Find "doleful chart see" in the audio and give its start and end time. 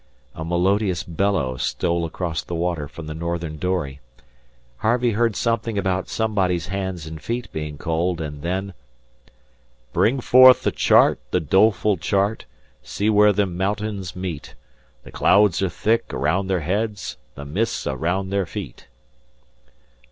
11.39-13.11